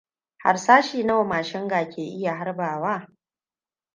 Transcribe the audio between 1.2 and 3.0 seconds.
mashinga ke iya harbawa?